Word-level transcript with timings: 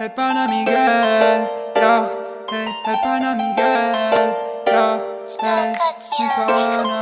el 0.00 0.10
pana 0.12 0.46
Miguel, 0.46 1.48
yo, 1.76 2.10
hey, 2.50 2.68
el 2.86 3.00
pana 3.02 3.34
Miguel, 3.34 4.34
yo, 4.66 5.00
hey, 5.40 5.72
mi 6.18 6.26
pana, 6.36 7.00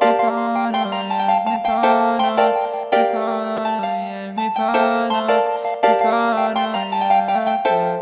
mi 0.00 0.12
pana, 0.22 0.84
yeah, 1.08 1.44
mi 1.46 1.56
pana, 1.66 2.32
mi 2.92 3.02
pana, 3.12 3.90
yeah, 4.08 4.32
mi 4.32 4.48
pana, 4.56 5.22
mi 5.82 5.92
pana, 6.02 6.66
yeah, 6.92 7.62
yeah. 7.66 7.98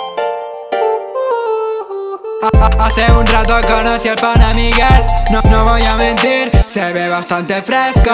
Hace 2.78 3.04
un 3.12 3.26
rato 3.26 3.60
conocí 3.66 4.08
al 4.08 4.16
pana 4.16 4.52
Miguel 4.54 5.04
No, 5.30 5.40
no 5.50 5.62
voy 5.62 5.84
a 5.84 5.96
mentir, 5.96 6.50
se 6.64 6.92
ve 6.92 7.08
bastante 7.08 7.60
fresco 7.62 8.10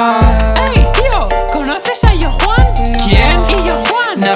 ¡Ey, 0.75 0.86
tío! 0.93 1.29
¿Conoces 1.52 2.02
a 2.04 2.14
Yo 2.14 2.32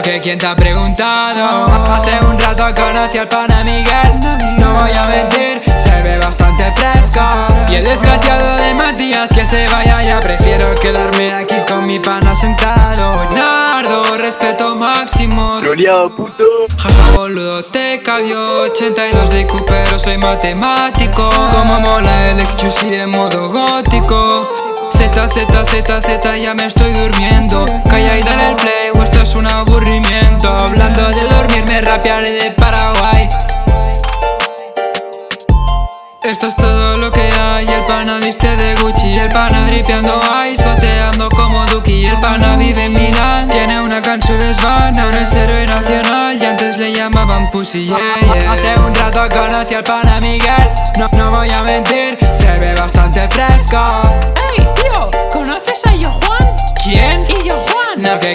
que 0.07 0.21
quién 0.21 0.39
te 0.39 0.47
ha 0.47 0.55
preguntado. 0.55 1.65
Hace 1.93 2.25
un 2.25 2.39
rato 2.39 2.65
conocí 2.81 3.19
al 3.19 3.27
pana 3.27 3.65
Miguel. 3.65 4.21
No 4.57 4.73
voy 4.73 4.91
a 4.93 5.07
mentir, 5.09 5.61
se 5.67 6.01
ve 6.03 6.19
bastante 6.19 6.73
fresco. 6.77 7.23
Y 7.69 7.75
el 7.75 7.85
desgraciado 7.85 8.57
de 8.57 8.75
Matías 8.75 9.29
que 9.35 9.45
se 9.45 9.67
vaya 9.67 10.01
ya. 10.03 10.21
Prefiero 10.21 10.67
quedarme 10.81 11.35
aquí 11.35 11.57
con 11.69 11.83
mi 11.89 11.99
pana 11.99 12.37
sentado. 12.37 13.29
Nardo, 13.35 14.17
respeto 14.19 14.77
máximo. 14.77 15.59
Troleado, 15.59 16.09
puto. 16.15 16.45
Jaja 16.79 17.17
boludo, 17.17 17.65
te 17.65 18.01
cabió. 18.01 18.63
82 18.63 19.31
de 19.31 19.41
IQ 19.41 19.65
pero 19.67 19.99
soy 19.99 20.19
matemático. 20.19 21.29
Como 21.51 21.81
mola 21.81 22.31
el 22.31 22.39
excuse 22.39 22.95
en 22.95 23.11
modo 23.11 23.49
gótico. 23.49 24.49
Z, 24.97 25.29
Z, 25.29 25.65
Z, 25.67 26.01
Z, 26.01 26.39
ya 26.39 26.55
me 26.55 26.67
estoy 26.67 26.93
durmiendo. 26.93 27.65
Calla 27.89 28.19
y 28.19 28.23
dale 28.23 28.51
el 28.51 28.57
play 28.57 28.91
o 28.95 29.03
esto 29.03 29.26
de 32.03 32.53
Paraguay. 32.59 33.27
Esto 36.23 36.49
es 36.49 36.57
todo 36.57 36.99
lo 36.99 37.11
que 37.11 37.23
hay, 37.23 37.67
el 37.67 37.85
pana 37.85 38.19
viste 38.19 38.55
de 38.57 38.75
Gucci 38.77 39.15
El 39.15 39.31
pana 39.31 39.67
dripeando 39.67 40.21
ice, 40.53 40.63
bateando 40.63 41.31
como 41.31 41.65
Duki. 41.67 42.05
El 42.05 42.21
pana 42.21 42.57
vive 42.57 42.85
en 42.85 42.93
Milán, 42.93 43.49
tiene 43.49 43.81
una 43.81 44.03
can 44.03 44.23
su 44.23 44.35
desván 44.35 44.99
Ahora 44.99 45.23
es 45.23 45.33
héroe 45.33 45.67
nacional 45.67 46.37
y 46.41 46.45
antes 46.45 46.77
le 46.77 46.93
llamaban 46.93 47.51
Pussy. 47.51 47.91
Hace 48.47 48.79
un 48.79 48.95
rato 48.95 49.27
conocí 49.31 49.75
al 49.75 49.85
pana 49.85 50.21
Miguel. 50.21 50.71
No, 50.99 51.09
no 51.17 51.31
voy 51.31 51.49
a 51.49 51.63
mentir, 51.63 52.19
se 52.33 52.53
ve 52.59 52.75
bastante 52.75 53.27
fresco 53.31 54.03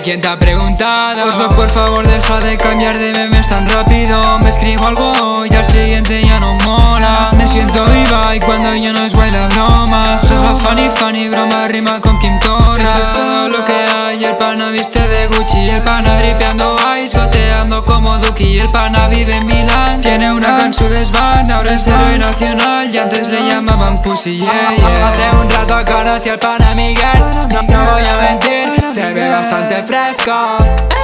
Quién 0.04 0.20
te 0.20 0.30
ha 0.30 0.32
preguntado 0.32 1.50
por 1.56 1.70
favor, 1.70 2.08
deja 2.08 2.40
de 2.40 2.58
cambiar 2.58 2.98
de 2.98 3.14
memes 3.14 3.48
tan 3.48 3.70
rápido. 3.70 4.40
Me 4.40 4.50
escribo 4.50 4.88
algo 4.88 5.46
y 5.46 5.54
al 5.54 5.66
siguiente 5.66 6.24
ya 6.24 6.40
no 6.40 6.56
mola. 6.66 7.30
Me 7.38 7.48
siento 7.48 7.86
viva 7.86 8.36
y 8.36 8.40
cuando 8.40 8.74
ya 8.76 8.94
no 8.94 9.06
es 9.06 9.14
guay 9.14 9.32
la 9.32 9.48
broma. 9.48 10.20
Jaja, 10.28 10.56
funny, 10.56 10.90
funny, 10.96 11.30
broma, 11.30 11.68
rima 11.68 11.94
con 12.02 12.20
Kim 12.20 12.40
Torra. 12.40 12.78
Esto 12.78 13.04
es 13.04 13.14
todo 13.14 13.50
lo 13.50 13.66
que 13.66 13.74
hay, 13.74 14.24
el 14.24 14.36
pana 14.38 14.70
viste 14.72 15.08
de 15.08 15.28
Gucci. 15.28 15.70
El 15.70 15.84
pana 15.84 16.18
dripeando 16.18 16.76
ice, 17.04 17.18
bateando 17.18 17.86
como 17.86 18.18
Duki. 18.18 18.58
El 18.58 18.70
pana 18.70 19.08
vive 19.08 19.36
en 19.36 19.46
Milán, 19.46 20.02
tiene 20.02 20.32
una 20.32 20.58
can 20.58 20.74
su 20.74 20.90
desván. 20.90 21.52
Ahora 21.52 21.74
es 21.74 21.86
héroe 21.86 22.18
nacional 22.18 22.94
y 22.94 22.98
antes 22.98 23.28
le 23.28 23.48
llamaban 23.48 24.02
Pussy, 24.02 24.38
yeah, 24.38 24.76
yeah. 24.76 25.10
Hace 25.10 25.38
un 25.38 25.50
rato 25.50 25.94
conocí 25.94 26.30
al 26.30 26.40
pana 26.40 26.74
Miguel. 26.74 27.24
No 27.70 27.86
voy 27.86 28.04
a 28.04 28.18
mentir, 28.18 28.51
se 28.94 29.14
ve 29.14 29.30
bastante 29.30 29.84
fresco 29.84 30.58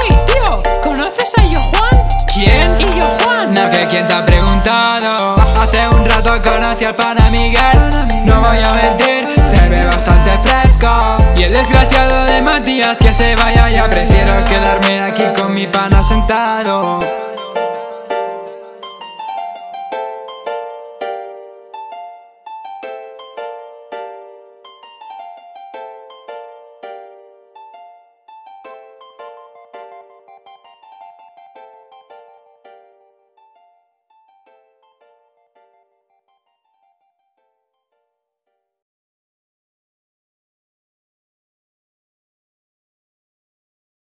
¡Ey, 0.03 0.17
tío! 0.25 0.61
¿Conoces 0.83 1.31
a 1.37 1.45
Yo 1.45 1.61
Juan? 1.61 2.07
¿Quién? 2.33 2.67
¿Y 2.81 2.99
Yo 2.99 3.05
Juan? 3.23 3.53
No, 3.53 3.71
que 3.71 3.87
quién 3.87 4.05
te 4.09 4.13
ha 4.13 4.25
preguntado 4.25 5.35
Hace 5.57 5.87
un 5.87 6.03
rato 6.03 6.41
conocí 6.41 6.83
al 6.83 6.95
pana 6.95 7.29
Miguel 7.31 7.89
No 8.25 8.41
voy 8.41 8.57
a 8.59 8.73
mentir, 8.73 9.41
se 9.41 9.69
ve 9.69 9.85
bastante 9.85 10.37
fresco 10.43 11.15
Y 11.37 11.43
el 11.43 11.53
desgraciado 11.53 12.25
de 12.25 12.41
Matías 12.41 12.97
que 12.97 13.13
se 13.13 13.35
vaya 13.37 13.69
Ya 13.69 13.83
prefiero 13.83 14.33
quedarme 14.49 14.99
aquí 15.03 15.23
con 15.39 15.53
mi 15.53 15.65
pana 15.67 16.03
sentado 16.03 17.26